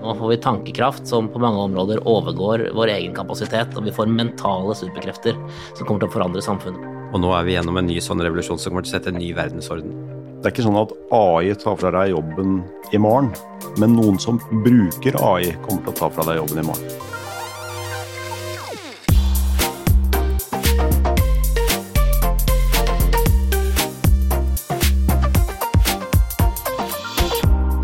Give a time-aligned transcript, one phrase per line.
[0.00, 4.08] Nå får vi tankekraft som på mange områder overgår vår egen kapasitet, og vi får
[4.08, 5.36] mentale superkrefter
[5.74, 6.86] som kommer til å forandre samfunnet.
[7.12, 9.20] Og nå er vi gjennom en ny sånn revolusjon som kommer til å sette en
[9.20, 9.92] ny verdensorden.
[10.40, 12.62] Det er ikke sånn at AI tar fra deg jobben
[12.96, 13.28] i morgen,
[13.76, 17.09] men noen som bruker AI, kommer til å ta fra deg jobben i morgen.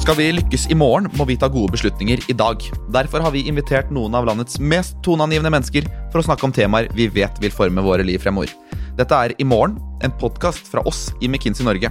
[0.07, 2.63] Skal vi lykkes i morgen, må vi ta gode beslutninger i dag.
[2.95, 6.87] Derfor har vi invitert noen av landets mest toneangivende mennesker for å snakke om temaer
[6.95, 8.53] vi vet vil forme våre liv fremover.
[8.95, 9.75] Dette er I morgen,
[10.07, 11.91] en podkast fra oss i McKinsey Norge.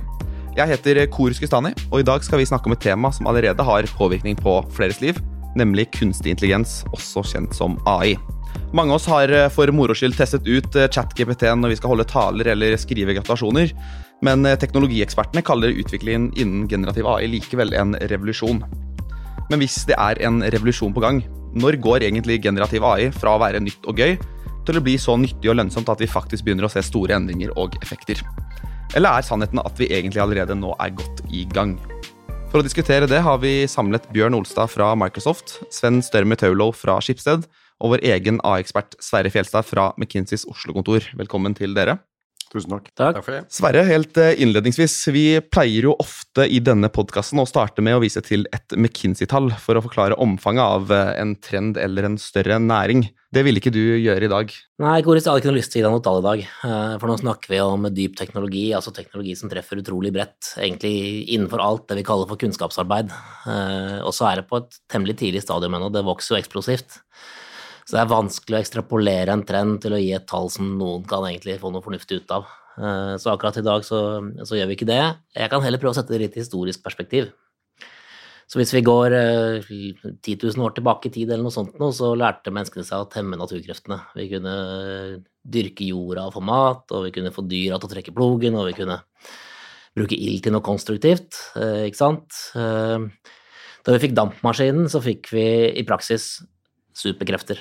[0.56, 3.68] Jeg heter Kor Skustani, og i dag skal vi snakke om et tema som allerede
[3.68, 5.20] har påvirkning på fleres liv,
[5.60, 8.16] nemlig kunstig intelligens, også kjent som AI.
[8.72, 12.56] Mange av oss har for moro skyld testet ut chat-GPT når vi skal holde taler
[12.56, 13.76] eller skrive gratulasjoner,
[14.24, 18.62] men teknologiekspertene kaller utviklingen innen generativ AI likevel en revolusjon.
[19.50, 21.20] Men hvis det er en revolusjon på gang,
[21.56, 24.16] når går egentlig generativ AI fra å være nytt og gøy
[24.66, 27.54] til å bli så nyttig og lønnsomt at vi faktisk begynner å se store endringer
[27.60, 28.24] og effekter?
[28.96, 31.76] Eller er sannheten at vi egentlig allerede nå er godt i gang?
[32.52, 36.98] For å diskutere det har vi samlet Bjørn Olstad fra Microsoft, Sven Størme Taulo fra
[37.04, 37.48] Skipsted
[37.84, 41.12] og vår egen AI-ekspert Sverre Fjelstad fra McKinseys Oslo-kontor.
[41.20, 41.98] Velkommen til dere.
[42.56, 42.86] Tusen takk.
[42.96, 43.18] Takk.
[43.18, 43.42] Takk for det.
[43.52, 44.94] Sverre, helt eh, innledningsvis.
[45.12, 49.52] Vi pleier jo ofte i denne podkasten å starte med å vise til et McKinsey-tall
[49.60, 53.10] for å forklare omfanget av eh, en trend eller en større næring.
[53.36, 54.54] Det ville ikke du gjøre i dag.
[54.80, 56.44] Nei, Koris, jeg hadde ikke noe lyst til å gi deg noe tall i dag.
[56.48, 60.54] eh, For nå snakker vi om dyp teknologi, altså teknologi som treffer utrolig bredt.
[60.56, 60.96] Egentlig
[61.36, 63.12] innenfor alt det vi kaller for kunnskapsarbeid.
[64.08, 67.02] Og så er det på et temmelig tidlig stadium ennå, det vokser jo eksplosivt.
[67.86, 71.04] Så det er vanskelig å ekstrapolere en trend til å gi et tall som noen
[71.06, 72.48] kan egentlig få noe fornuftig ut av.
[72.82, 74.00] Eh, Så akkurat i dag så,
[74.42, 75.04] så gjør vi ikke det.
[75.38, 77.30] Jeg kan heller prøve å sette det litt i historisk perspektiv.
[78.46, 81.90] Så hvis vi går eh, 10 000 år tilbake i tid, eller noe sånt, nå,
[81.94, 84.00] så lærte menneskene seg å temme naturkreftene.
[84.18, 84.54] Vi kunne
[84.90, 88.58] eh, dyrke jorda og få mat, og vi kunne få dyra til å trekke plogen,
[88.58, 89.00] og vi kunne
[89.96, 92.42] bruke ild til noe konstruktivt, eh, ikke sant.
[92.58, 93.10] Eh,
[93.86, 95.46] Da vi fikk dampmaskinen, så fikk vi
[95.78, 96.40] i praksis
[96.98, 97.60] superkrefter.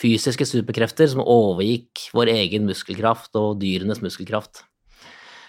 [0.00, 4.66] Fysiske superkrefter som overgikk vår egen muskelkraft og dyrenes muskelkraft.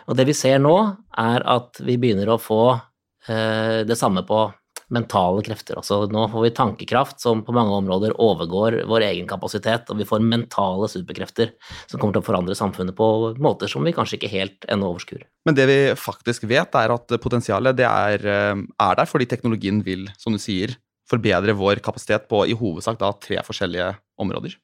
[0.07, 0.75] Og det vi ser nå,
[1.19, 4.45] er at vi begynner å få eh, det samme på
[4.93, 5.75] mentale krefter.
[5.79, 10.07] Altså nå får vi tankekraft som på mange områder overgår vår egen kapasitet, og vi
[10.07, 11.51] får mentale superkrefter
[11.89, 13.09] som kommer til å forandre samfunnet på
[13.43, 15.27] måter som vi kanskje ikke helt ennå overskuer.
[15.47, 20.07] Men det vi faktisk vet, er at potensialet er, eh, er der fordi teknologien vil,
[20.17, 20.77] som du sier,
[21.07, 24.55] forbedre vår kapasitet på i hovedsak da tre forskjellige områder.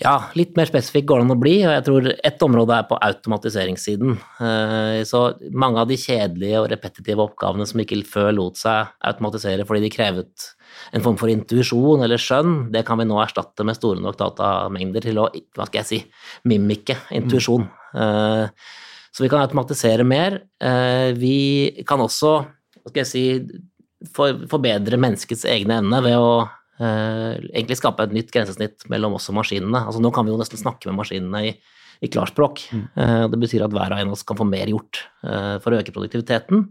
[0.00, 2.86] Ja, litt mer spesifikk går det an å bli, og jeg tror ett område er
[2.88, 4.14] på automatiseringssiden.
[4.40, 5.20] Eh, Så
[5.52, 9.90] mange av de kjedelige og repetitive oppgavene som ikke før lot seg automatisere fordi de
[9.92, 10.48] krevet
[10.96, 15.04] en form for intuisjon eller skjønn, det kan vi nå erstatte med store nok datamengder
[15.04, 16.00] til å, hva skal jeg si,
[16.48, 17.68] mimike intuisjon.
[17.94, 18.48] Eh,
[19.12, 20.40] Så vi kan automatisere mer.
[20.58, 22.46] Eh, Vi kan også,
[22.82, 23.46] hva skal jeg si,
[24.16, 26.48] forbedre menneskets egne evne ved å
[26.80, 29.84] egentlig skape et nytt grensesnitt mellom oss og maskinene.
[29.84, 31.52] Altså Nå kan vi jo nesten snakke med maskinene i,
[32.02, 32.64] i klarspråk.
[32.72, 35.72] Eh, det betyr at hver og en av oss kan få mer gjort eh, for
[35.72, 36.66] å øke produktiviteten.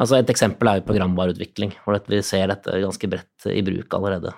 [0.00, 4.34] Altså Et eksempel er jo programvareutvikling, hvor vi ser dette ganske bredt i bruk allerede.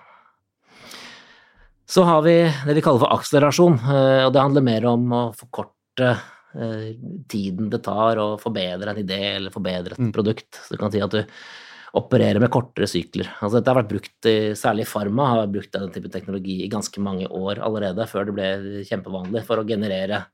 [1.87, 5.25] Så har vi det vi kaller for akselerasjon, eh, og det handler mer om å
[5.37, 6.95] forkorte eh,
[7.31, 10.63] tiden det tar å forbedre en idé eller forbedre et produkt.
[10.63, 11.23] Så du kan si at du
[11.95, 13.29] opererer med kortere sykler.
[13.39, 17.03] Altså dette har vært brukt, i, særlig Pharma har brukt denne type teknologi i ganske
[17.03, 18.49] mange år allerede, før det ble
[18.89, 20.25] kjempevanlig, for å generere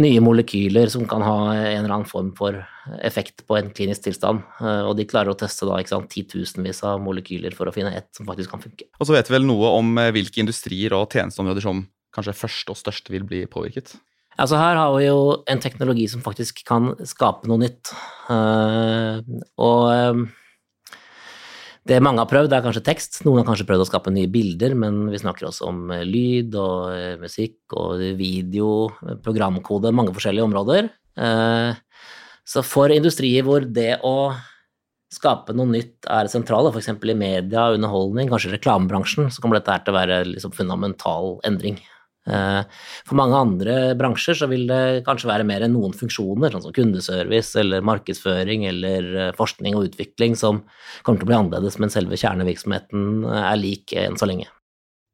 [0.00, 2.56] nye molekyler som kan ha en eller annen form for
[3.04, 4.40] effekt på en klinisk tilstand.
[4.62, 7.92] Eh, Og de klarer å teste da, ikke sant, titusenvis av molekyler for å finne
[7.98, 8.88] ett som faktisk kan funke.
[8.98, 11.84] Og så vet vi vel noe om eh, hvilke industrier og tjenesteområder som
[12.14, 13.96] kanskje først og størst vil bli påvirket.
[14.40, 17.92] Altså her har vi jo en teknologi som faktisk kan skape noe nytt.
[18.32, 19.20] Eh,
[19.60, 20.30] og
[21.88, 23.20] det mange har prøvd, er kanskje tekst.
[23.26, 26.54] Noen har kanskje prøvd å skape nye bilder, men vi snakker også om eh, lyd
[26.54, 30.92] og eh, musikk og video, eh, programkode, mange forskjellige områder.
[32.48, 34.32] Så for industrier hvor det å
[35.12, 36.88] skape noe nytt er sentrale, f.eks.
[36.88, 41.76] i media, underholdning, kanskje reklamebransjen, så kommer dette her til å være liksom fundamental endring.
[42.26, 42.62] Eh,
[43.08, 46.74] For mange andre bransjer så vil det kanskje være mer enn noen funksjoner, sånn som
[46.76, 50.62] kundeservice eller markedsføring eller eh, forskning og utvikling, som
[51.02, 54.46] kommer til å bli annerledes, men selve kjernevirksomheten er lik enn så lenge.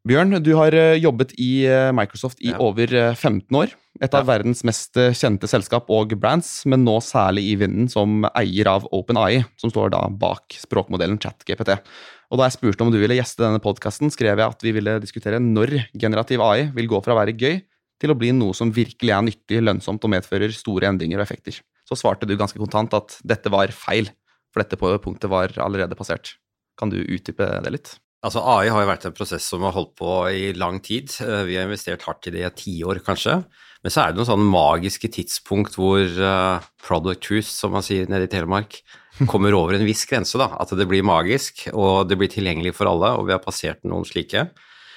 [0.08, 2.58] Bjørn, du har eh, jobbet i eh, Microsoft i Ja.
[2.64, 3.72] over eh, 15 år.
[4.00, 4.28] Et av Ja.
[4.38, 8.86] verdens mest eh, kjente selskap og brands, men nå særlig i vinden som eier av
[8.94, 11.80] OpenAI, som står da bak språkmodellen ChatGPT.
[12.28, 14.98] Og da jeg spurte om du ville gjeste denne podkasten, skrev jeg at vi ville
[15.00, 17.62] diskutere når generativ AI vil gå fra å være gøy
[17.98, 21.56] til å bli noe som virkelig er nyttig, lønnsomt og medfører store endringer og effekter.
[21.88, 24.10] Så svarte du ganske kontant at dette var feil,
[24.52, 26.36] for dette punktet var allerede passert.
[26.78, 27.94] Kan du utdype det litt?
[28.26, 31.12] Altså AI har jo vært en prosess som har holdt på i lang tid.
[31.22, 33.44] Eh, Vi har investert hardt i det i tiår, kanskje.
[33.84, 38.08] Men så er det noen sånne magiske tidspunkt hvor uh, product truth, som man sier
[38.10, 38.80] nede i Telemark,
[39.30, 40.34] kommer over en viss grense.
[40.34, 43.86] da, At det blir magisk, og det blir tilgjengelig for alle, og vi har passert
[43.86, 44.48] noen slike.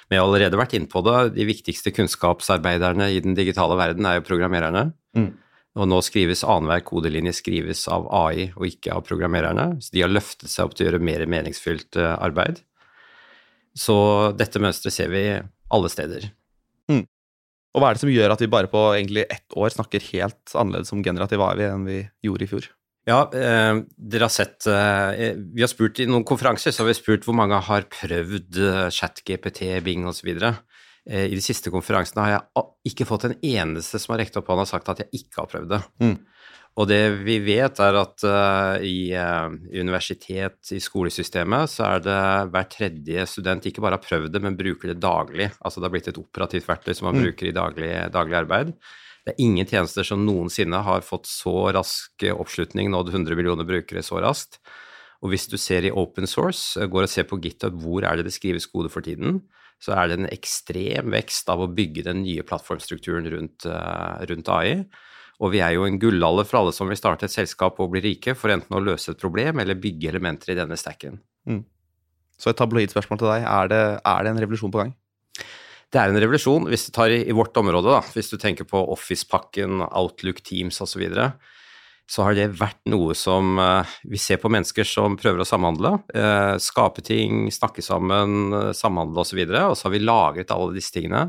[0.09, 1.19] Men jeg har allerede vært inne på det.
[1.37, 4.89] De viktigste kunnskapsarbeiderne i den digitale verden er jo programmererne.
[5.15, 5.29] Mm.
[5.79, 9.77] Og nå skrives annenhver kodelinje skrives av AI og ikke av programmererne.
[9.79, 12.59] Så de har løftet seg opp til å gjøre mer meningsfylt eh, arbeid.
[13.77, 13.95] Så
[14.35, 15.25] dette mønsteret ser vi
[15.71, 16.31] alle steder.
[17.71, 20.55] Og hva er det som gjør at vi bare på egentlig ett år snakker helt
[20.57, 22.67] annerledes om generativ AI enn vi gjorde i fjor?
[23.07, 26.99] Ja, eh, dere har sett eh, Vi har spurt i noen konferanser så har vi
[26.99, 30.29] spurt hvor mange har prøvd eh, ChatGPT, Bing osv.
[30.35, 34.51] Eh, I de siste konferansene har jeg ikke fått en eneste som har rekt opp
[34.51, 35.81] hånda og sagt at jeg ikke har prøvd det.
[36.03, 36.13] Mm.
[36.79, 42.19] Og det vi vet, er at uh, i, uh, universitet, i skolesystemet, så er det
[42.53, 45.49] hver tredje student ikke bare har prøvd det, men bruker det daglig.
[45.59, 47.25] Altså det har blitt et operativt verktøy som man Mm.
[47.27, 48.71] bruker i daglig, daglig arbeid.
[49.25, 54.01] Det er ingen tjenester som noensinne har fått så rask oppslutning, nådd 100 millioner brukere
[54.01, 54.57] så raskt.
[55.21, 58.17] Og hvis du ser i open source, eh, går og ser på GitHub hvor er
[58.17, 59.43] det det skrives kode for tiden,
[59.81, 64.49] så er det en ekstrem vekst av å bygge den nye plattformstrukturen rundt, uh, rundt
[64.49, 64.85] AI.
[65.41, 68.03] Og vi er jo en gullalder for alle som vil starte et selskap og bli
[68.05, 71.17] rike, for enten å løse et problem eller bygge elementer i denne stacken.
[72.41, 73.45] Så et tabloidspørsmål til deg.
[73.45, 74.93] Er det, er det en revolusjon på gang?
[75.91, 78.67] Det er en revolusjon hvis du tar i, i vårt område, da, hvis du tenker
[78.69, 81.25] på Office-pakken, Outlook, Teams osv., så, videre,
[82.11, 85.97] så har det vært noe som eh, vi ser på mennesker som prøver å samhandle.
[86.15, 89.41] eh, skape ting, snakke sammen, uh, samhandle osv.
[89.43, 91.27] Og, så og så har vi lagret alle disse tingene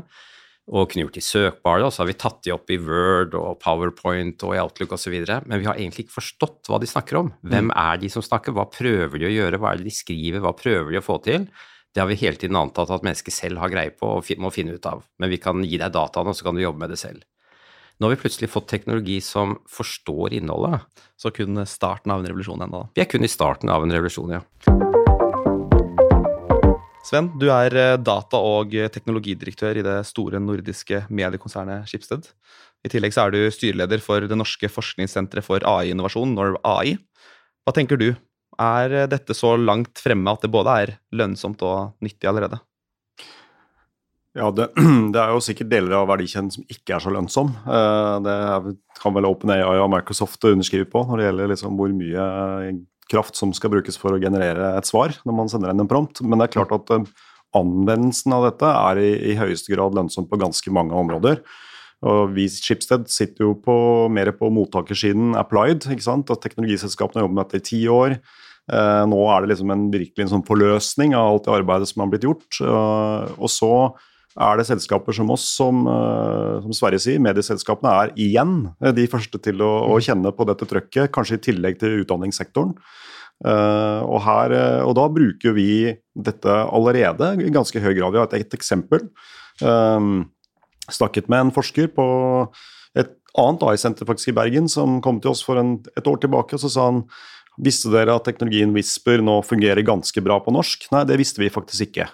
[0.71, 3.57] og kunne gjort de søkbare, og så har vi tatt de opp i Word og
[3.59, 5.17] PowerPoint og i Outlook osv.
[5.43, 7.33] Men vi har egentlig ikke forstått hva de snakker om.
[7.43, 10.39] Hvem er de som snakker, hva prøver de å gjøre, hva er det de skriver,
[10.43, 11.49] hva prøver de å få til?
[11.93, 14.79] Det har vi hele tiden antatt at mennesker selv har greie på og må finne
[14.79, 15.03] ut av.
[15.21, 17.27] Men vi kan gi deg dataene, og så kan du jobbe med det selv.
[17.99, 20.81] Nå har vi plutselig fått teknologi som forstår innholdet.
[21.19, 22.87] Så kun starten av en revolusjon ennå.
[22.95, 25.02] Vi er kun i starten av en revolusjon, ja.
[27.13, 32.25] Sven, du er eh, data- og teknologidirektør i det store nordiske mediekonsernet Schibsted.
[32.81, 36.95] I tillegg så er du styreleder for det norske forskningssenteret for AI-innovasjon, NORW-AI.
[37.61, 38.07] Hva tenker du?
[38.57, 42.57] Er eh, dette så langt fremme at det både er lønnsomt og nyttig allerede?
[44.33, 44.71] Ja, det,
[45.13, 47.53] det er jo sikkert deler av verdikjeden som ikke er så lønnsom.
[47.61, 48.39] Eh, Det
[49.03, 52.25] kan vel OpenAI og Microsoft underskrive på når det gjelder liksom hvor mye
[53.11, 56.21] kraft som skal brukes for å generere et svar når man sender inn en prompt.
[56.23, 57.09] Men det er klart at eh,
[57.57, 61.43] anvendelsen av dette er i, i høyeste grad lønnsom på ganske mange områder.
[62.03, 63.75] Og vi Schibsted sitter jo på,
[64.11, 65.85] mer på mottakersiden applied.
[65.87, 66.31] ikke sant?
[66.33, 68.17] At Teknologiselskapene har jobbet med dette i ti år.
[68.71, 72.03] Eh, nå er det liksom en virkelig en sånn forløsning av alt det arbeidet som
[72.03, 72.47] har blitt gjort.
[72.59, 73.73] Eh, og så
[74.33, 79.05] er det selskaper som oss, som, eh, som Sverre sier, medieselskapene er igjen eh, de
[79.09, 82.73] første til å, å kjenne på dette trøkket, kanskje i tillegg til utdanningssektoren.
[83.43, 84.55] Eh, og, her,
[84.87, 88.13] og da bruker vi dette allerede i ganske høy grad.
[88.13, 89.05] Vi har et, et eksempel.
[89.61, 90.31] Um,
[90.89, 92.05] snakket med en forsker på
[92.97, 96.57] et annet AI-senter faktisk i Bergen som kom til oss for en, et år tilbake.
[96.57, 97.03] og Så sa han
[97.61, 100.89] visste dere at teknologien Whisper nå fungerer ganske bra på norsk?
[100.93, 102.09] Nei, det visste vi faktisk ikke.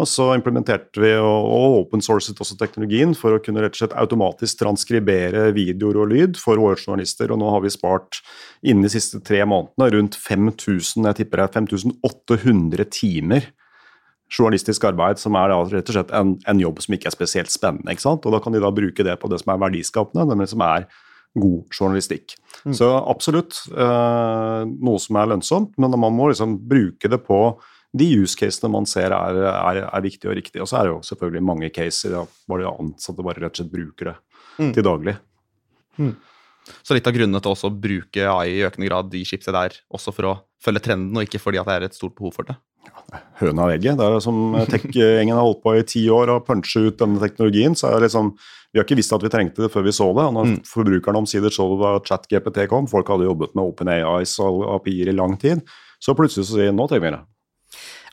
[0.00, 3.82] Og så implementerte vi og, og open sourcet også teknologien for å kunne rett og
[3.82, 7.28] slett automatisk transkribere videoer og lyd for våre journalister.
[7.28, 8.22] Og nå har vi spart
[8.64, 13.50] innen de siste tre månedene rundt 5000, jeg tipper det er 5800 timer
[14.32, 17.92] journalistisk arbeid som er rett og slett en, en jobb som ikke er spesielt spennende.
[17.92, 18.24] ikke sant?
[18.24, 20.86] Og da kan de da bruke det på det som er verdiskapende, nemlig som er
[21.36, 22.36] god journalistikk.
[22.64, 22.74] Mm.
[22.76, 27.42] Så absolutt eh, noe som er lønnsomt, men man må liksom bruke det på
[27.94, 30.62] de use casene man ser er, er, er viktige og riktige.
[30.64, 33.62] Og så er det jo selvfølgelig mange caser ja, hvor de ansatte bare rett og
[33.62, 34.16] slett bruker det
[34.60, 34.74] Mm.
[34.76, 35.14] til daglig.
[36.86, 39.74] Så litt av grunnene til også å bruke AI i økende grad de chipset der,
[39.92, 42.46] også for å følge trenden, og ikke fordi at det er et stort behov for
[42.48, 42.56] det.
[42.86, 43.96] Ja, høna og egget.
[43.98, 44.38] Det er som
[44.70, 47.74] tech-gjengen har holdt på i ti år og punche ut denne teknologien.
[47.74, 48.32] så er det liksom,
[48.72, 50.24] Vi har ikke visst at vi trengte det før vi så det.
[50.28, 50.60] og Når Mm.
[50.64, 55.16] forbrukerne omsider så det da ChatGPT kom, folk hadde jobbet med OpenAIs og API-er i
[55.16, 55.60] lang tid,
[56.00, 57.20] så plutselig så sier nå trenger vi det.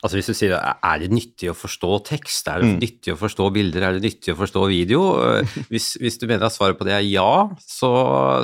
[0.00, 2.78] Altså hvis du sier er det nyttig å forstå tekst, er det Mm.
[2.80, 5.02] nyttig å forstå bilder, er det nyttig å forstå video?
[5.72, 7.90] Hvis, hvis du mener at svaret på det er ja, så,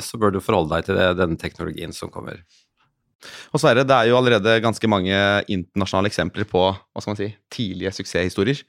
[0.05, 2.43] så bør du forholde deg til det, denne teknologien som kommer.
[3.49, 5.17] Og Sverre, det er jo allerede ganske mange
[5.49, 8.61] internasjonale eksempler på hva skal man si, tidlige suksesshistorier.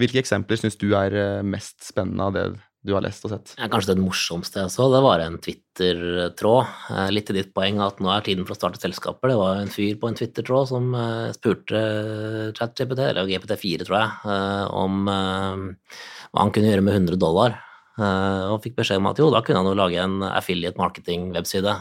[0.00, 2.44] Hvilke eksempler syns du er eh, mest spennende av det
[2.84, 3.52] du har lest og sett?
[3.58, 6.70] Ja, kanskje det morsomste jeg så, det var en Twitter-tråd.
[6.90, 9.30] Eh, Litt til ditt poeng at nå er tiden for å starte selskaper.
[9.32, 11.82] Det var en fyr på en Twitter-tråd som eh, spurte
[12.58, 15.94] ChatGPT, eller GPT4 tror jeg, eh, om eh,
[16.32, 17.58] hva han kunne gjøre med 100 dollar.
[18.00, 21.76] Eh, Og fikk beskjed om at jo, da kunne han jo lage en affiliate marketing-webside.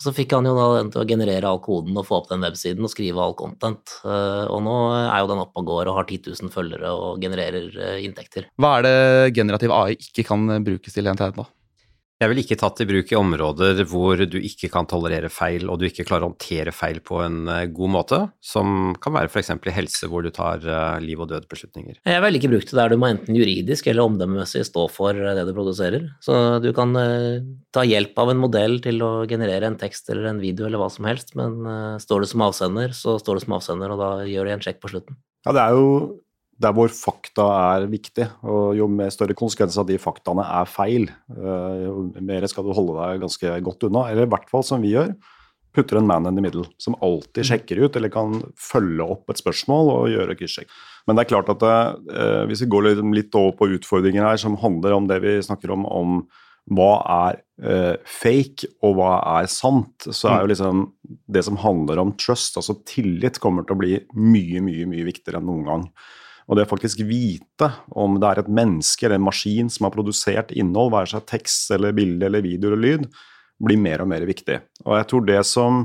[0.00, 2.40] Så fikk han jo da den til å generere all koden og få opp den
[2.40, 3.98] websiden og skrive all content.
[4.00, 7.20] Eh, Og nå er jo den oppe og går og har 10 000 følgere og
[7.20, 8.48] genererer eh, inntekter.
[8.56, 11.46] Hva er det generativ AI ikke kan brukes til i til etterpå?
[12.20, 15.78] Jeg vil ikke tatt i bruk i områder hvor du ikke kan tolerere feil, og
[15.80, 19.48] du ikke klarer å håndtere feil på en eh, god måte, som kan være f.eks.
[19.56, 22.02] i helse, hvor du tar eh, liv og død-beslutninger.
[22.04, 25.48] Jeg vil ikke bruke det der du må enten juridisk eller omdømmemessig stå for det
[25.48, 26.10] du produserer.
[26.20, 27.40] Så du kan eh,
[27.72, 30.92] ta hjelp av en modell til å generere en tekst eller en video eller hva
[30.92, 34.10] som helst, men eh, står du som avsender, så står du som avsender, og da
[34.28, 35.16] gjør de en sjekk på slutten.
[35.48, 35.88] Ja, det er jo
[36.60, 41.08] der hvor fakta er viktig, og jo mer større konsekvens av de faktaene er feil,
[41.32, 44.08] eh, jo mer skal du holde deg ganske godt unna.
[44.10, 45.14] Eller i hvert fall som vi gjør,
[45.76, 49.40] putter en man in the middle, som alltid sjekker ut, eller kan følge opp et
[49.40, 50.76] spørsmål og gjøre kryssjekk.
[51.06, 54.58] Men det er klart at eh, hvis vi går litt, over på utfordringer her som
[54.60, 56.22] handler om det vi snakker om, om
[56.70, 60.88] hva er eh, fake og hva er sant, så er jo liksom
[61.30, 65.40] det som handler om trust, altså tillit, kommer til å bli mye, mye, mye viktigere
[65.40, 65.86] enn noen gang.
[66.50, 69.94] Og det å faktisk vite om det er et menneske eller en maskin som har
[69.94, 73.06] produsert innhold, være seg tekst eller bilde eller video eller lyd,
[73.62, 74.58] blir mer og mer viktig.
[74.82, 75.84] Og jeg tror det som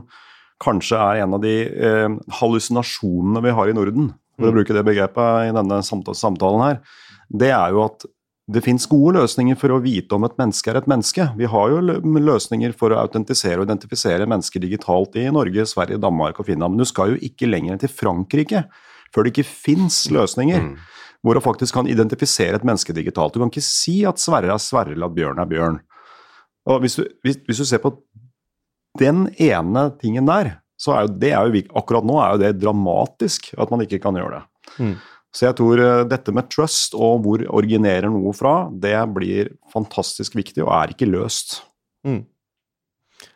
[0.63, 4.83] kanskje er en av de eh, hallusinasjonene vi har i Norden, for å bruke det
[4.87, 6.81] begrepet i denne samtalen her,
[7.29, 8.07] det er jo at
[8.51, 11.25] det fins gode løsninger for å vite om et menneske er et menneske.
[11.37, 16.41] Vi har jo løsninger for å autentisere og identifisere mennesker digitalt i Norge, Sverige, Danmark
[16.41, 18.65] og Finland, men du skal jo ikke lenger enn til Frankrike
[19.15, 20.75] før det ikke fins løsninger Mm.
[21.23, 23.33] hvor du faktisk kan identifisere et menneske digitalt.
[23.33, 25.79] Du kan ikke si at Sverre er Sverre eller at Bjørn er Bjørn.
[26.69, 27.95] Og hvis du, hvis, hvis du ser på
[28.99, 32.53] den ene tingen der, så er jo det er jo, akkurat nå er jo det
[32.61, 34.43] dramatisk at man ikke kan gjøre det.
[34.77, 34.95] Mm.
[35.35, 40.35] Så jeg tror eh, dette med trust og hvor originerer noe fra, det blir fantastisk
[40.37, 41.61] viktig og er ikke løst.
[42.07, 42.21] Mm.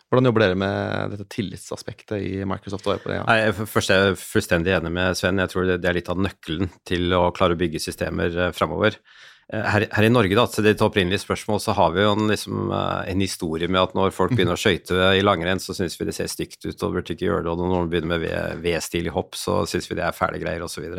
[0.09, 2.87] Hvordan jobber dere med dette tillitsaspektet i Microsoft?
[2.89, 3.19] og det?
[3.19, 3.25] Ja?
[3.29, 5.37] Nei, Først er jeg fullstendig enig med Sven.
[5.37, 8.97] Jeg tror det er litt av nøkkelen til å klare å bygge systemer eh, framover.
[9.53, 12.25] Eh, Her, her i Norge, da, til ditt opprinnelige spørsmål, så har vi jo en,
[12.31, 15.99] liksom, eh, en historie med at når folk begynner å skøyte i langrenn, så syns
[15.99, 18.65] vi det ser stygt ut og burde ikke gjøre det, og når noen begynner med
[18.65, 20.89] V-stil i hopp, så syns vi det er fæle greier, osv.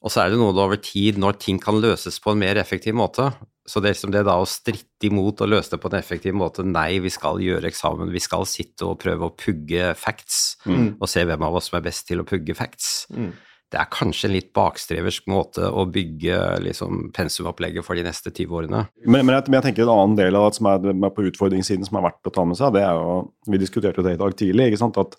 [0.00, 2.96] Og så er det noe over tid når ting kan løses på en mer effektiv
[2.96, 3.30] måte.
[3.68, 6.64] Så det liksom det da å stritte imot og løse det på en effektiv måte.
[6.66, 10.96] Nei, vi skal gjøre eksamen, vi skal sitte og prøve å pugge facts, Mm.
[11.00, 13.06] og se hvem av oss som er best til å pugge facts.
[13.14, 13.32] Mm.
[13.70, 18.50] Det er kanskje en litt bakstreversk måte å bygge liksom, pensumopplegget for de neste 20
[18.50, 18.80] årene.
[19.06, 21.86] Men, men, jeg, men jeg tenker en annen del av det som er på utfordringssiden
[21.86, 24.20] som er verdt å ta med seg, det er jo Vi diskuterte jo det i
[24.24, 24.72] dag tidlig.
[24.72, 25.14] ikke sant, at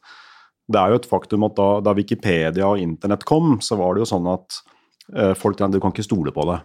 [0.72, 4.04] det er jo et faktum at da, da Wikipedia og internett kom, så var det
[4.04, 4.60] jo sånn at
[5.16, 6.60] eh, folk du kan ikke stole på det.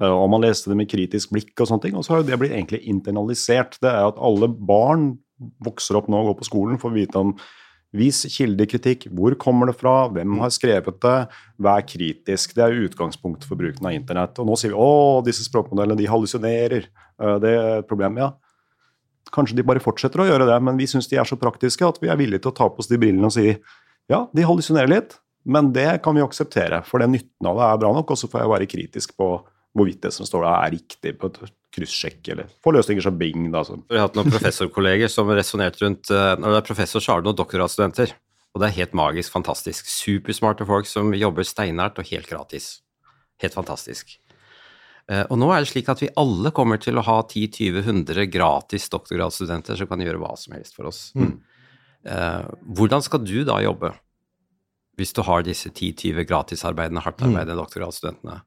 [0.00, 2.30] Eh, og man leste det med kritisk blikk og sånne ting, og så har jo
[2.30, 3.78] det blitt egentlig internalisert.
[3.82, 5.12] Det er at alle barn
[5.64, 7.34] vokser opp nå og går på skolen for å vite om
[7.90, 9.08] Vis kildekritikk.
[9.18, 10.04] Hvor kommer det fra?
[10.14, 11.16] Hvem har skrevet det?
[11.58, 12.52] Vær kritisk.
[12.54, 14.38] Det er utgangspunktet for bruken av internett.
[14.38, 16.86] Og nå sier vi å, disse språkmodellene de hallusinerer.
[16.86, 18.30] Eh, Det er et problem, ja.
[19.34, 21.98] Kanskje de bare fortsetter å gjøre det, men vi syns de er så praktiske at
[22.02, 23.58] vi er villige til å ta på oss de brillene og si
[24.10, 27.78] ja, de hallusinerer litt, men det kan vi akseptere, for den nytten av det er
[27.82, 28.10] bra nok.
[28.10, 29.28] Og så får jeg være kritisk på
[29.76, 33.50] hvorvidt det som står der, er riktig på et kryssjekk, eller få løsninger som Bing.
[33.52, 37.00] da, som Vi har hatt noen professorkolleger som resonnerte rundt eh, Når du er professor,
[37.02, 38.16] så har du noen doktorgradsstudenter.
[38.50, 39.86] Og det er helt magisk, fantastisk.
[39.86, 42.80] Supersmarte folk som jobber steinært og helt gratis.
[43.38, 44.16] Helt fantastisk.
[45.06, 48.90] Eh, Og nå er det slik at vi alle kommer til å ha 10-20-100 gratis
[48.90, 51.12] doktorgradsstudenter som kan gjøre hva som helst for oss.
[51.14, 51.38] Mm.
[52.00, 53.90] Hvordan skal du da jobbe
[54.96, 58.38] hvis du har disse 10-20 gratisarbeidende, hardtarbeidende doktorgradsstudentene?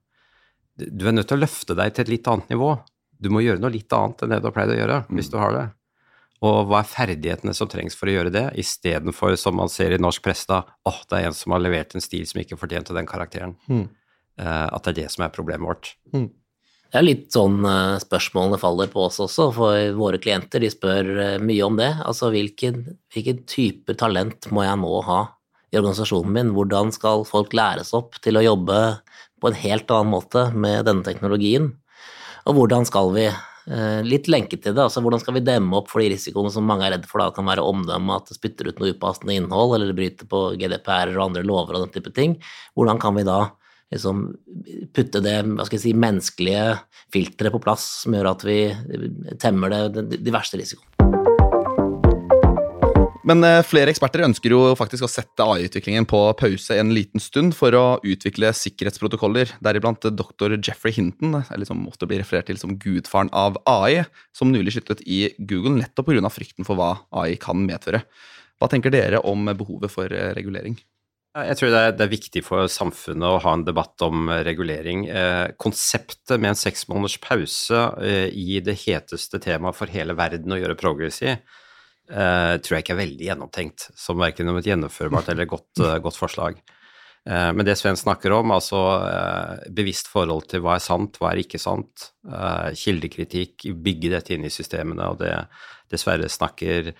[0.79, 2.73] Du er nødt til å løfte deg til et litt annet nivå.
[3.21, 5.37] Du må gjøre noe litt annet enn det du har pleid å gjøre, hvis du
[5.39, 5.65] har det.
[6.43, 10.01] Og hva er ferdighetene som trengs for å gjøre det, istedenfor, som man ser i
[10.01, 12.95] norsk presse, da, åh, det er en som har levert en stil som ikke fortjente
[12.95, 13.55] den karakteren.
[13.71, 13.85] Mm.
[14.41, 15.93] Uh, at det er det som er problemet vårt.
[16.11, 21.13] Det er litt sånn uh, spørsmålene faller på oss også, for våre klienter de spør
[21.15, 21.93] uh, mye om det.
[22.03, 25.21] Altså hvilken, hvilken type talent må jeg nå ha
[25.73, 26.51] i organisasjonen min.
[26.57, 28.81] Hvordan skal folk læres opp til å jobbe
[29.43, 31.73] på en helt annen måte med denne teknologien?
[32.47, 34.85] Og hvordan skal vi eh, litt lenket til det.
[34.85, 37.19] altså Hvordan skal vi demme opp for de risikoene som mange er redde for?
[37.19, 40.45] da, kan være omdømme, at det spytter ut noe upassende innhold, eller det bryter på
[40.59, 42.37] GDPR og andre lover og den type ting.
[42.77, 43.41] Hvordan kan vi da
[43.93, 44.23] liksom
[44.95, 46.65] putte det hva skal jeg si, menneskelige
[47.13, 48.57] filteret på plass som gjør at vi
[49.43, 50.92] temmer det, de verste risikoene?
[53.23, 57.55] Men eh, flere eksperter ønsker jo faktisk å sette AI-utviklingen på pause en liten stund
[57.55, 62.75] for å utvikle sikkerhetsprotokoller, deriblant doktor Jeffrey Hinton, eller som ofte blir referert til som
[62.75, 64.03] gudfaren av AI,
[64.35, 66.33] som nylig sluttet i Google nettopp pga.
[66.33, 68.03] frykten for hva AI kan medføre.
[68.59, 70.75] Hva tenker dere om behovet for eh, regulering?
[71.33, 75.07] Jeg tror det er, det er, viktig for samfunnet å ha en debatt om regulering.
[75.09, 80.53] Eh, konseptet med en seks måneders pause eh, i det heteste temaet for hele verden
[80.53, 81.33] å gjøre progress i,
[82.11, 85.97] uh, tror jeg ikke er veldig gjennomtenkt som verken om et gjennomførbart eller godt, uh,
[86.05, 86.59] godt forslag.
[87.23, 88.81] Uh, men det Sven snakker om, altså
[89.71, 92.09] bevisst forhold til hva er sant, hva er ikke sant,
[92.83, 95.33] kildekritikk, bygge dette inn i systemene, og det
[95.91, 96.93] dessverre snakker,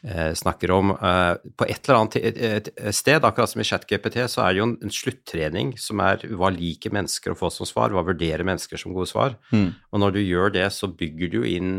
[0.00, 4.66] snakker om På et eller annet sted, akkurat som i ChatGPT, så er det jo
[4.70, 8.80] en, en sluttrening som er hva liker mennesker å få som svar, hva vurderer mennesker
[8.80, 9.36] som gode svar.
[9.52, 9.74] Mm.
[9.92, 11.74] Og når du gjør det, så bygger du inn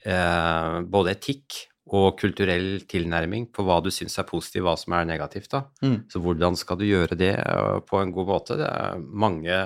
[0.00, 1.60] både etikk
[1.96, 5.50] og kulturell tilnærming på hva du syns er positivt, hva som er negativt.
[5.50, 5.64] da.
[5.82, 5.98] Mm.
[6.12, 8.58] Så hvordan skal du gjøre det øh, på en god måte?
[8.60, 9.60] Det er mange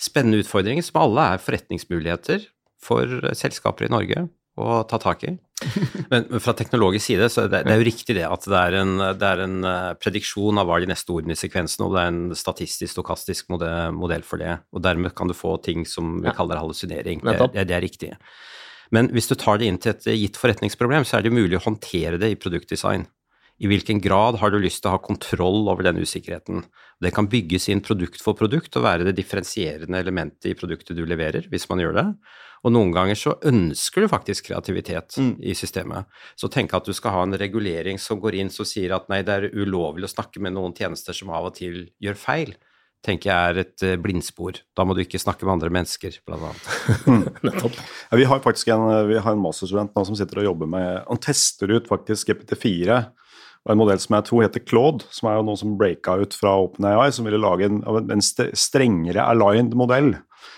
[0.00, 2.48] spennende utfordringer som alle er forretningsmuligheter
[2.80, 4.28] for selskaper i Norge
[4.60, 5.34] å ta tak i.
[6.12, 8.94] Men fra teknologisk side så det, det er jo riktig det at det er, en,
[9.20, 12.12] det er en øh, prediksjon av hva de neste ordene i sekvensen, og det er
[12.12, 14.56] en statistisk, stokastisk modell, modell for det.
[14.74, 17.22] Og dermed kan du få ting som vi kaller hallusinering.
[17.24, 18.14] Det, det, det er riktig.
[18.94, 21.64] Men hvis du tar det inn til et gitt forretningsproblem, så er det mulig å
[21.64, 23.06] håndtere det i produktdesign.
[23.60, 26.62] I hvilken grad har du lyst til å ha kontroll over den usikkerheten?
[27.00, 31.04] Det kan bygges inn produkt for produkt og være det differensierende elementet i produktet du
[31.04, 32.06] leverer, hvis man gjør det.
[32.64, 35.34] Og noen ganger så ønsker du faktisk kreativitet mm.
[35.44, 36.08] i systemet.
[36.40, 39.20] Så tenk at du skal ha en regulering som går inn som sier at nei,
[39.24, 42.56] det er ulovlig å snakke med noen tjenester som av og til gjør feil
[43.06, 44.60] tenker jeg er et eh, blindspor.
[44.76, 47.40] Da må du ikke snakke med andre mennesker, blant annet.
[48.10, 51.00] ja, vi har faktisk en, vi har en masterstudent nå som sitter og jobber med
[51.08, 53.00] Han tester ut faktisk GPT4
[53.60, 56.32] og en modell som jeg tror heter Claude, som er jo noe som breaka ut
[56.32, 60.14] fra OpenAI, som ville lage en, en strengere aligned modell,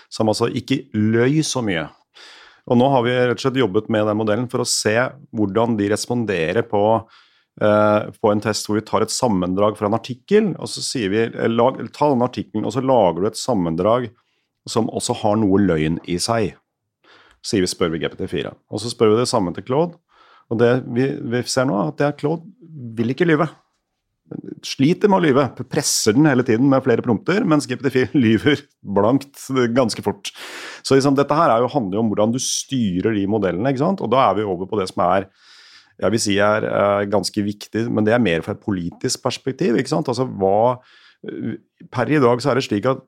[0.07, 1.83] som altså ikke løy så mye.
[2.71, 4.95] Og nå har vi rett og slett jobbet med den modellen for å se
[5.35, 7.22] hvordan de responderer på Eh,
[8.17, 11.21] på en test hvor vi tar et sammendrag fra en artikkel, og så sier vi
[11.27, 14.09] eh, ta den artikkelen og så lager du et sammendrag
[14.69, 16.55] som også har noe løgn i seg.
[17.43, 18.53] Så vi, spør vi GPT4.
[18.71, 19.99] Og så spør vi det samme til Claude.
[20.51, 22.47] Og det vi, vi ser nå, at det er Claude
[22.95, 23.49] vil ikke lyve.
[24.63, 25.45] Sliter med å lyve.
[25.67, 28.63] Presser den hele tiden med flere prompter, mens GPT4 lyver
[28.95, 29.43] blankt
[29.75, 30.31] ganske fort.
[30.81, 34.29] Så liksom, dette her jo, handler jo om hvordan du styrer de modellene, og da
[34.29, 35.27] er vi over på det som er
[36.01, 39.77] jeg vil si er, er ganske viktig, men det er mer fra et politisk perspektiv.
[39.77, 40.09] ikke sant?
[40.11, 40.77] Altså hva,
[41.93, 43.03] Per i dag så er det slik at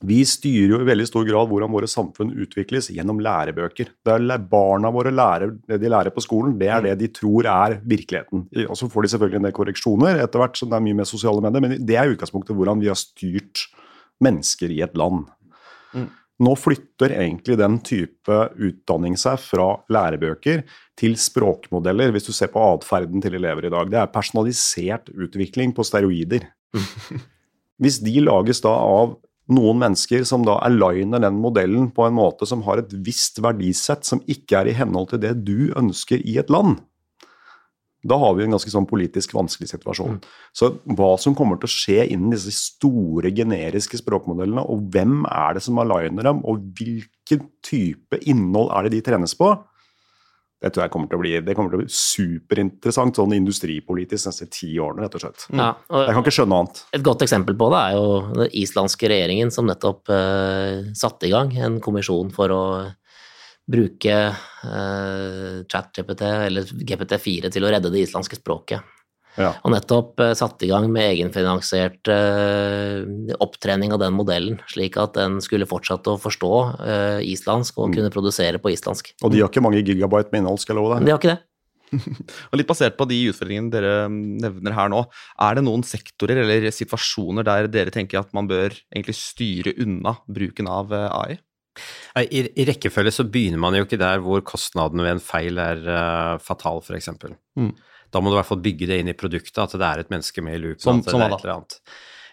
[0.00, 3.90] vi styrer jo i veldig stor grad hvordan våre samfunn utvikles gjennom lærebøker.
[4.00, 7.48] Det er Barna våre lærer det de lærer på skolen, det er det de tror
[7.52, 8.46] er virkeligheten.
[8.64, 11.10] Og Så får de selvfølgelig en del korreksjoner etter hvert, som det er mye mer
[11.10, 13.66] sosiale medier, men det er utgangspunktet hvordan vi har styrt
[14.24, 15.28] mennesker i et land.
[15.92, 16.08] Mm.
[16.40, 20.62] Nå flytter egentlig den type utdanning seg fra lærebøker
[20.98, 23.90] til språkmodeller, hvis du ser på atferden til elever i dag.
[23.92, 26.48] Det er personalisert utvikling på steroider.
[27.80, 29.14] Hvis de lages da av
[29.50, 34.04] noen mennesker som da aligner den modellen på en måte som har et visst verdisett
[34.06, 36.76] som ikke er i henhold til det du ønsker i et land,
[38.02, 40.16] da har vi en ganske sånn politisk vanskelig situasjon.
[40.16, 40.36] Mm.
[40.56, 45.58] Så hva som kommer til å skje innen disse store generiske språkmodellene, og hvem er
[45.58, 49.52] det som aligner dem, og hvilken type innhold er det de trenes på,
[50.60, 54.28] det tror jeg kommer til å bli, det kommer til å bli superinteressant sånn industripolitisk
[54.28, 55.46] neste ti årene, rett og slett.
[55.56, 56.82] Ja, og jeg kan ikke skjønne annet.
[56.98, 61.32] Et godt eksempel på det er jo den islandske regjeringen som nettopp eh, satte i
[61.32, 62.64] gang en kommisjon for å
[63.70, 68.96] bruke uh, ChatGPT eller GPT4 til å redde det islandske språket.
[69.38, 69.52] Ja.
[69.62, 73.04] Og nettopp uh, satte i gang med egenfinansiert uh,
[73.42, 77.98] opptrening av den modellen, slik at den skulle fortsette å forstå uh, islandsk og mm.
[77.98, 79.14] kunne produsere på islandsk.
[79.22, 81.06] Og de har ikke mange gigabyte med innhold, skal jeg love deg.
[81.06, 81.38] De har ikke det.
[82.50, 85.04] og Litt basert på de utfordringene dere nevner her nå,
[85.46, 90.16] er det noen sektorer eller situasjoner der dere tenker at man bør egentlig styre unna
[90.30, 91.38] bruken av AI?
[92.18, 95.82] I, I, rekkefølge så begynner man jo ikke der hvor kostnaden ved en feil er
[95.86, 97.12] uh, fatal, f.eks.
[97.58, 97.72] Mm.
[98.10, 100.10] Da må du i hvert fall bygge det inn i produktet, at det er et
[100.10, 100.82] menneske med i loopen.
[100.82, 101.78] Som- at det som er et eller annet.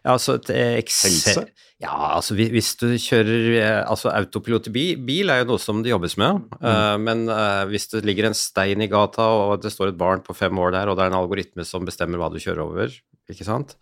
[0.07, 1.43] Ja, altså et eh, Helse?
[1.83, 5.81] Ja, altså hvis, du kjører eh, Altså autopilot i bil, bil er jo noe som
[5.83, 9.73] det jobbes med, eh, men uh, hvis det ligger en stein i gata og det
[9.73, 12.31] står et barn på fem år der, og det er en algoritme som bestemmer hva
[12.33, 12.93] du kjører over,
[13.29, 13.75] ikke sant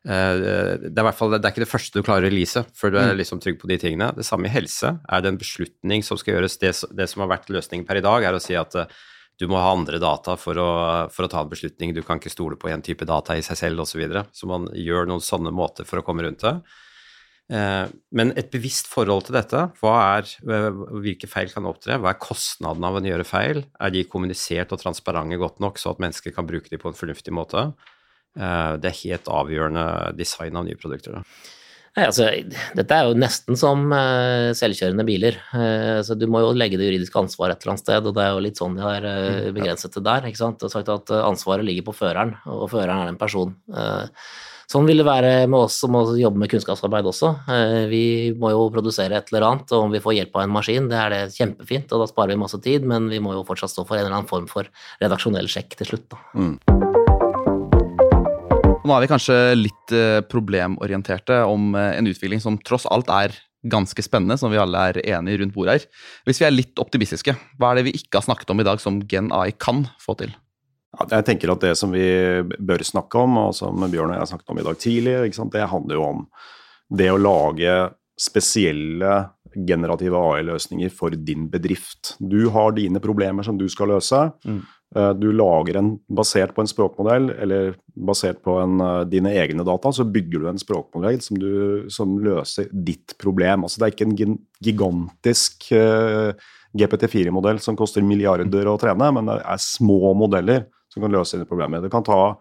[0.00, 3.18] det er fall det er ikke det første du klarer å release før du er
[3.18, 4.08] liksom trygg på de tingene.
[4.16, 4.94] Det samme i helse.
[5.04, 8.04] Er det en beslutning som skal gjøres Det, det som har vært løsningen per i
[8.04, 8.88] dag, er å si at eh,
[9.40, 10.70] du må ha andre data for å,
[11.12, 11.94] for å ta en beslutning.
[11.96, 13.92] Du kan ikke stole på én type data i seg selv osv.
[13.92, 14.24] Så, videre.
[14.36, 16.56] så man gjør noen sånne måter for å komme rundt det.
[17.52, 17.86] Eh,
[18.16, 22.84] Men et bevisst forhold til dette, er, eh, hvilke feil kan opptre, hva er kostnaden
[22.84, 26.46] av å gjøre feil, er de kommunisert og transparente godt nok så at mennesker kan
[26.46, 27.72] bruke dem på en fornuftig måte?
[28.38, 29.86] Eh, Det er helt avgjørende
[30.18, 31.18] design av nye produkter.
[31.18, 31.22] Da.
[31.90, 32.28] Nei, altså,
[32.78, 35.40] dette er jo nesten som uh, selvkjørende biler.
[35.50, 38.22] Uh, så du må jo legge det juridiske ansvaret et eller annet sted, og det
[38.22, 40.28] er jo litt sånn de har uh, begrenset det der.
[40.28, 40.60] ikke sant?
[40.62, 43.56] Det er sagt at ansvaret ligger på føreren, og føreren er en person.
[44.70, 47.32] Sånn vil det være med oss som må jobbe med kunnskapsarbeid også.
[47.90, 48.04] Vi
[48.38, 51.00] må jo produsere et eller annet, og om vi får hjelp av en maskin, det
[51.00, 53.82] er det kjempefint, og da sparer vi masse tid, men vi må jo fortsatt stå
[53.88, 54.70] for en eller annen form for
[55.02, 56.06] redaksjonell sjekk til slutt.
[56.14, 56.89] da.
[58.80, 63.34] Nå er vi kanskje litt eh, problemorienterte om eh, en utvikling som tross alt er
[63.68, 65.84] ganske spennende, som vi alle er enige rundt bordet her.
[66.24, 68.80] Hvis vi er litt optimistiske, hva er det vi ikke har snakket om i dag
[68.80, 70.32] som Gen AI kan få til?
[71.00, 72.06] Jeg tenker at Det som vi
[72.56, 75.14] bør snakke om, og som Bjørn og jeg har snakket om i dag tidlig,
[75.52, 76.24] det handler jo om
[76.90, 77.76] det å lage
[78.20, 79.12] spesielle
[79.54, 82.16] generative AI-løsninger for din bedrift.
[82.18, 84.24] Du har dine problemer som du skal løse.
[84.44, 84.64] Mm.
[84.96, 89.64] Eh, Du lager en basert på en språkmodell, eller basert på en, eh, dine egne
[89.64, 93.62] data, så bygger du en språkmodell som, du, som løser ditt problem.
[93.64, 96.32] Altså Det er ikke en gigantisk uh,
[96.76, 101.46] GPT4-modell som koster milliarder å trene, men det er små modeller som kan løse dine
[101.46, 101.80] problemer.
[101.80, 102.36] Det kan ta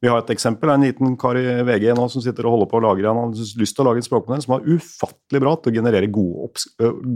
[0.00, 0.70] vi har et eksempel.
[0.70, 3.58] En liten kar i VG nå som sitter og holder på å lage Han har
[3.58, 6.52] lyst til å lage en språkmodell som er ufattelig bra til å generere gode,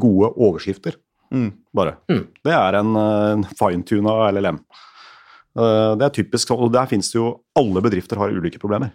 [0.03, 0.99] gode overskrifter.
[1.33, 1.51] Mm.
[1.75, 1.97] Bare.
[2.13, 2.25] Mm.
[2.45, 4.59] Det er en, eh, en fine-tuna LLM.
[5.59, 8.93] Eh, Det er typisk, og Der finnes det jo Alle bedrifter har ulike problemer.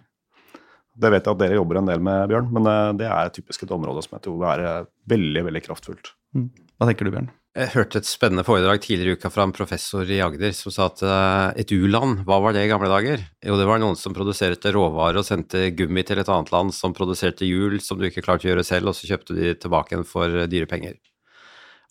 [0.98, 3.62] Det vet jeg at dere jobber en del med, Bjørn, men eh, det er typisk
[3.62, 6.14] et område som jeg tror vil være veldig veldig kraftfullt.
[6.34, 7.30] Hva tenker du, Bjørn?
[7.58, 10.86] Jeg hørte et spennende foredrag tidligere i uka fra en professor i Agder som sa
[10.90, 13.22] at eh, et u-land, hva var det i gamle dager?
[13.42, 16.94] Jo, det var noen som produserte råvarer og sendte gummi til et annet land som
[16.94, 20.06] produserte hjul som du ikke klarte å gjøre selv, og så kjøpte de tilbake igjen
[20.06, 20.98] for eh, dyre penger.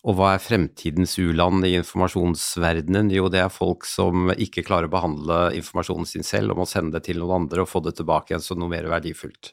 [0.06, 3.10] Og hva er fremtidens u-land i informasjonsverdenen?
[3.10, 6.94] Jo, det er folk som ikke klarer å behandle informasjonen sin selv, og må sende
[6.94, 9.52] det til noen andre og få det tilbake igjen som noe mer verdifullt.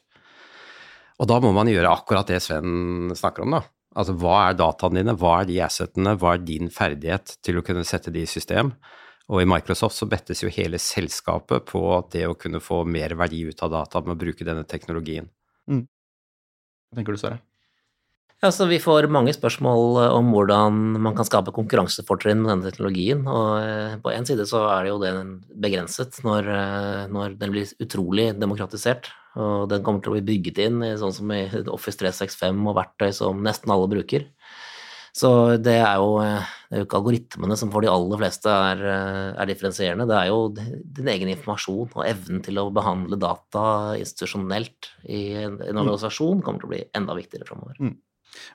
[1.18, 3.62] Og da må man gjøre akkurat det Sven snakker om, da.
[3.96, 7.64] Altså hva er dataene dine, hva er de assetene, hva er din ferdighet til å
[7.66, 8.74] kunne sette de i system?
[9.32, 11.82] Og i Microsoft så bettes jo hele selskapet på
[12.12, 15.26] det å kunne få mer verdi ut av data med å bruke denne teknologien.
[16.92, 17.40] Hva tenker du, Sverre?
[18.44, 22.68] Ja, så Vi får mange spørsmål eh, om hvordan man kan skape konkurransefortrinn med denne
[22.68, 23.22] teknologien.
[23.24, 27.54] og eh, På en side så er det jo den begrenset når, eh, når den
[27.54, 29.08] blir utrolig demokratisert.
[29.40, 32.76] og Den kommer til å bli bygget inn i sånn som i Office 365 og
[32.76, 34.28] verktøy som nesten alle bruker.
[35.16, 38.82] Så det er jo, det er jo ikke algoritmene som for de aller fleste er,
[39.32, 40.04] er differensierende.
[40.04, 45.56] Det er jo din egen informasjon og evnen til å behandle data institusjonelt i en,
[45.56, 47.80] en organisasjon kommer til å bli enda viktigere framover.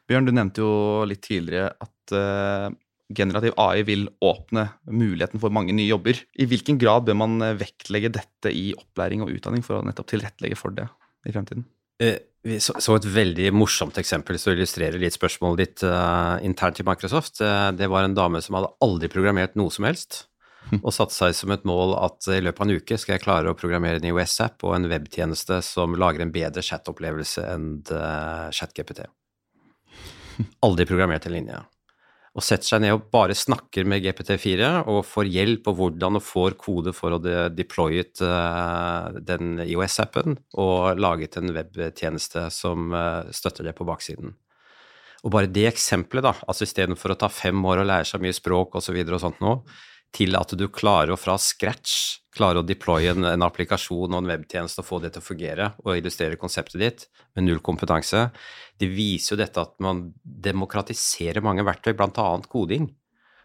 [0.10, 0.72] Bjørn, du nevnte jo
[1.10, 2.72] litt tidligere at uh,
[3.16, 6.20] generativ AI vil åpne muligheten for mange nye jobber.
[6.40, 10.14] I hvilken grad bør man eh, vektlegge dette i opplæring og utdanning for å nettopp
[10.14, 10.88] tilrettelegge for det
[11.28, 11.66] i fremtiden?
[12.02, 16.86] Eh, Vi så, et veldig morsomt eksempel som illustrerer litt spørsmålet ditt uh, internt i
[16.88, 17.38] Microsoft.
[17.78, 20.24] Det var en dame som hadde aldri programmert noe som helst,
[20.86, 23.52] og satte seg som et mål at i løpet av en uke skal jeg klare
[23.52, 29.04] å programmere en IOS-app og en webtjeneste som lager en bedre chat-opplevelse enn eh, ChatGPT.
[30.66, 31.60] Aldri programmert en linje.
[32.32, 36.24] Og setter seg ned og bare snakker med GPT4 og får hjelp på hvordan og
[36.24, 43.28] får kode for å de deployet uh, den IOS-appen og laget en webtjeneste som uh,
[43.36, 44.32] støtter det på baksiden.
[45.22, 48.38] Og bare det eksempelet, da, altså istedenfor å ta fem år og lære seg mye
[48.38, 49.58] språk osv., og, og sånt nå,
[50.16, 54.32] til at du klarer å fra scratch klare å deploye en, en applikasjon og en
[54.32, 58.30] webtjeneste og få det til å fungere og illustrere konseptet ditt med null kompetanse,
[58.80, 62.28] det viser jo dette at man demokratiserer mange verktøy, bl.a.
[62.50, 62.90] koding.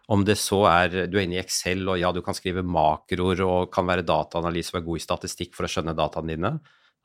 [0.07, 3.43] Om det så er du er inne i Excel og ja, du kan skrive makroer
[3.43, 6.53] og kan være dataanalyse og være god i statistikk for å skjønne dataene dine.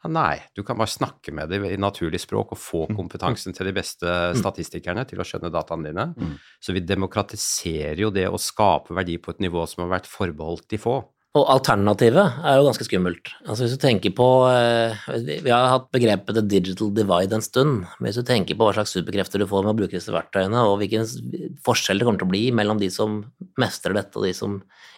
[0.10, 3.74] Nei, du kan bare snakke med dem i naturlig språk og få kompetansen til de
[3.76, 6.08] beste statistikerne til å skjønne dataene dine.
[6.18, 6.32] Mm.
[6.58, 10.66] Så vi demokratiserer jo det å skape verdi på et nivå som har vært forbeholdt
[10.74, 10.96] de få.
[11.32, 13.30] Og alternativet er jo ganske skummelt.
[13.46, 14.98] Altså Hvis du tenker på eh,
[15.46, 17.86] Vi har hatt begrepet the digital divide en stund.
[18.00, 20.66] Men hvis du tenker på hva slags superkrefter du får med å bruke disse verktøyene,
[20.68, 21.08] og hvilken
[21.64, 23.22] forskjell det kommer til å bli mellom de som
[23.62, 24.58] mestrer dette, og de som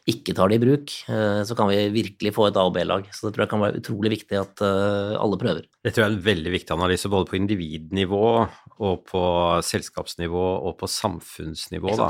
[0.10, 3.06] ikke tar det i bruk, eh, så kan vi virkelig få et A- og B-lag.
[3.14, 5.68] Så det tror jeg kan være utrolig viktig at eh, alle prøver.
[5.86, 8.24] Det tror jeg er en veldig viktig analyse, både på individnivå
[8.82, 9.24] og på
[9.70, 11.94] selskapsnivå og på samfunnsnivå.
[12.02, 12.10] da.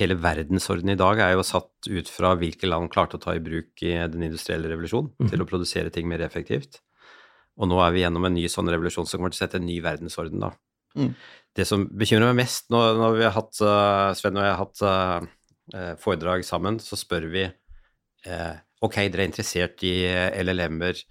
[0.00, 3.42] Hele verdensordenen i dag er jo satt ut fra hvilke land klarte å ta i
[3.44, 6.80] bruk i den industrielle revolusjonen til å produsere ting mer effektivt.
[7.60, 9.68] Og nå er vi gjennom en ny sånn revolusjon som kommer til å sette en
[9.68, 10.54] ny verdensorden, da.
[10.96, 11.12] Mm.
[11.54, 14.60] Det som bekymrer meg mest når, når vi har hatt, uh, Sven og jeg har
[14.62, 19.92] hatt uh, foredrag sammen, så spør vi uh, Ok, dere er interessert i
[20.40, 21.02] LLM-er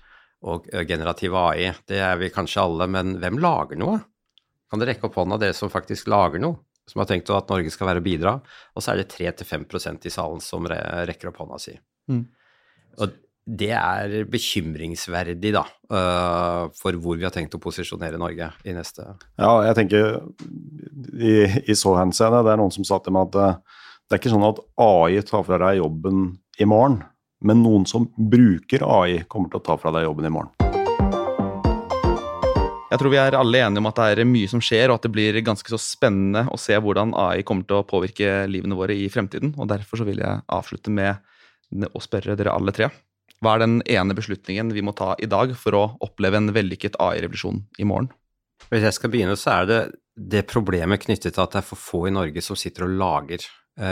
[0.49, 1.67] og generativ AI.
[1.86, 3.99] Det er vi kanskje alle, men hvem lager noe?
[4.71, 6.63] Kan dere rekke opp hånda, dere som faktisk lager noe?
[6.89, 8.36] Som har tenkt at Norge skal være og bidra?
[8.73, 11.75] Og så er det 3-5% i salen som rekker opp hånda si.
[12.10, 12.23] Mm.
[12.99, 13.17] Og
[13.49, 15.63] det er bekymringsverdig, da,
[16.78, 19.08] for hvor vi har tenkt å posisjonere Norge i neste
[19.39, 20.19] Ja, jeg tenker
[21.17, 21.34] i,
[21.65, 23.63] i så henseende Det er noen som sa til meg at
[24.10, 26.23] det er ikke sånn at AI tar fra deg jobben
[26.62, 27.04] i morgen,
[27.45, 30.68] men noen som bruker AI, kommer til å ta fra deg jobben i morgen.
[32.89, 35.06] Jeg tror vi er alle enige om at det er mye som skjer, og at
[35.06, 38.95] det blir ganske så spennende å se hvordan AI kommer til å påvirke livene våre
[38.97, 39.54] i fremtiden.
[39.62, 41.21] og Derfor så vil jeg avslutte med
[41.93, 42.89] å spørre dere alle tre.
[43.39, 46.97] Hva er den ene beslutningen vi må ta i dag for å oppleve en vellykket
[46.99, 48.10] AI-revolusjon i morgen?
[48.67, 49.80] Hvis jeg skal begynne, så er det
[50.19, 53.45] det problemet knyttet til at det er for få i Norge som sitter og lager.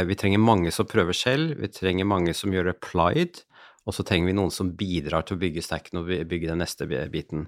[0.10, 3.46] Vi trenger mange som prøver selv, vi trenger mange som gjør applied,
[3.88, 6.90] og så trenger vi noen som bidrar til å bygge stacken og bygge den neste
[7.14, 7.46] biten.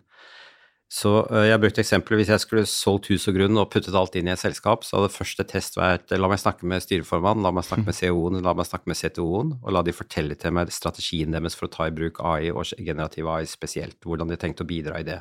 [0.90, 1.12] Så
[1.46, 4.34] jeg brukte eksempelet hvis jeg skulle solgt hus og grunn og puttet alt inn i
[4.34, 7.86] et selskap, så hadde første test vært la meg snakke med styreformannen, la meg snakke
[7.86, 11.58] med CEO-en, la meg snakke med CTO-en, og la de fortelle til meg strategien deres
[11.60, 14.70] for å ta i bruk AI og generativ AI spesielt, hvordan de har tenkt å
[14.70, 15.20] bidra i det.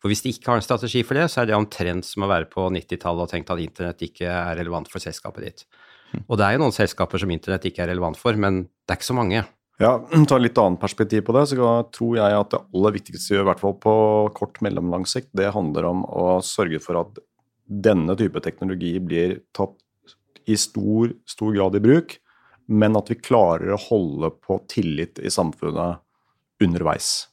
[0.00, 2.32] For hvis de ikke har en strategi for det, så er det omtrent som å
[2.32, 5.64] være på 90-tallet og tenkt at internett ikke er relevant for selskapet ditt.
[6.26, 8.98] Og det er jo noen selskaper som internett ikke er relevant for, men det er
[8.98, 9.44] ikke så mange.
[9.80, 9.94] Ja,
[10.28, 13.44] ta et litt annet perspektiv på det, så tror jeg at det aller viktigste, i
[13.48, 13.92] hvert fall på
[14.36, 17.20] kort mellomlang sikt, det handler om å sørge for at
[17.64, 19.78] denne type teknologi blir tatt
[20.50, 22.18] i stor, stor grad i bruk,
[22.68, 26.04] men at vi klarer å holde på tillit i samfunnet
[26.60, 27.30] underveis.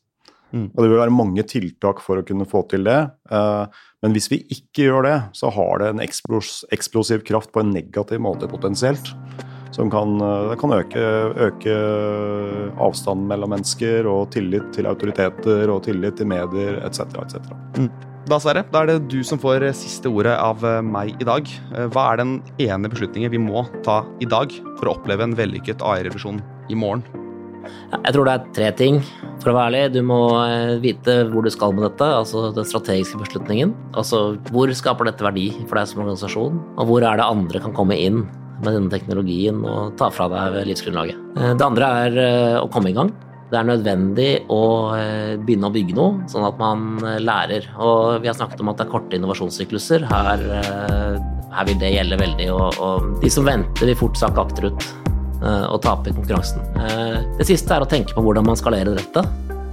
[0.55, 0.69] Mm.
[0.71, 2.99] Og Det vil være mange tiltak for å kunne få til det.
[3.27, 8.23] Men hvis vi ikke gjør det, så har det en eksplosiv kraft på en negativ
[8.23, 9.11] måte potensielt
[9.75, 10.17] som kan,
[10.59, 11.05] kan øke,
[11.47, 11.77] øke,
[12.83, 17.07] avstanden mellom mennesker og tillit til autoriteter og tillit til medier etc.
[17.23, 17.51] etc.
[17.77, 17.89] Mm.
[18.27, 21.47] Da, Sverre, da er det du som får siste ordet av meg i dag.
[21.93, 25.85] Hva er den ene beslutningen vi må ta i dag for å oppleve en vellykket
[25.85, 27.05] AI-revisjon i morgen?
[27.67, 28.99] Jeg tror det er tre ting,
[29.41, 29.95] for å være ærlig.
[29.95, 30.19] Du må
[30.83, 33.73] vite hvor du skal med dette, altså den strategiske beslutningen.
[33.97, 37.75] Altså hvor skaper dette verdi for deg som organisasjon, og hvor er det andre kan
[37.77, 38.25] komme inn
[38.63, 41.23] med denne teknologien og ta fra deg livsgrunnlaget.
[41.37, 42.19] Det andre er
[42.61, 43.11] å komme i gang.
[43.47, 44.61] Det er nødvendig å
[45.45, 47.69] begynne å bygge noe, sånn at man lærer.
[47.79, 50.03] Og vi har snakket om at det er korte innovasjonssykluser.
[50.09, 50.43] Her,
[51.53, 52.47] her vil det gjelde veldig.
[52.51, 54.89] Og, og, de som venter, vil fort sakke akterut
[55.37, 56.65] og tape konkurransen.
[57.37, 59.23] Det siste er å tenke på hvordan man skalerer dette.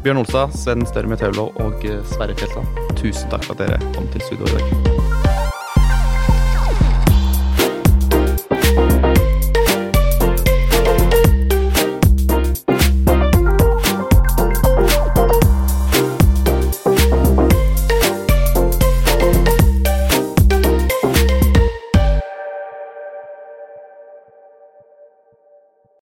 [0.04, 4.28] Bjørn Olstad, Sven Størme Taulo og Sverre Fjelland, tusen takk for at dere kom til
[4.28, 5.03] studio i dag.